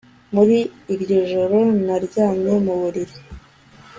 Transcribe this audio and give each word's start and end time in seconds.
muri 0.33 0.57
iryo 0.93 1.19
joro 1.31 1.59
naryamye 1.85 2.53
mu 2.65 2.73
buriri 2.81 3.15